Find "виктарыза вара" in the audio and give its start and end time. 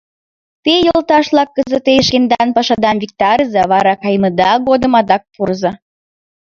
3.01-3.93